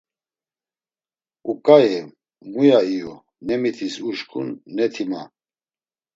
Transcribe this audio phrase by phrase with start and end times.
[1.49, 1.91] Uǩai
[2.51, 3.13] muya iyu
[3.45, 5.21] ne mitis uşǩun neti ma.